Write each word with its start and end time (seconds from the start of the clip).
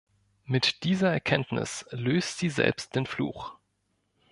Mit 0.45 0.83
dieser 0.83 1.11
Erkenntnis 1.11 1.85
löst 1.91 2.39
sie 2.39 2.49
selbst 2.49 2.95
den 2.95 3.05
Fluch. 3.05 3.53